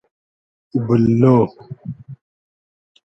بوللۉ 0.85 1.49